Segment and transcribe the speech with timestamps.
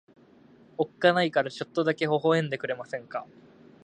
[0.79, 3.27] おっかないからちょっとだけ微笑んでくれませんか。